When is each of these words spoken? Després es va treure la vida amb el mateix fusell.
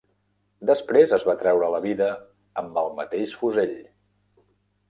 Després 0.69 1.13
es 1.17 1.25
va 1.31 1.35
treure 1.43 1.69
la 1.75 1.83
vida 1.85 2.09
amb 2.63 2.81
el 2.85 2.93
mateix 3.01 3.37
fusell. 3.43 3.77